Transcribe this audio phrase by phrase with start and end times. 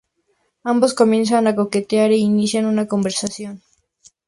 [0.71, 3.55] Ambos comienzan a coquetear e inician una conversación.